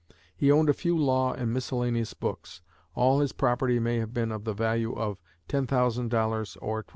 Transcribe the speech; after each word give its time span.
He 0.35 0.51
owned 0.51 0.67
a 0.67 0.73
few 0.73 0.97
law 0.97 1.31
and 1.33 1.53
miscellaneous 1.53 2.15
books. 2.15 2.61
All 2.95 3.19
his 3.19 3.33
property 3.33 3.77
may 3.77 3.97
have 3.99 4.15
been 4.15 4.31
of 4.31 4.45
the 4.45 4.53
value 4.55 4.95
of 4.95 5.19
$10,000 5.47 6.57
or 6.59 6.83
$12,000." 6.83 6.87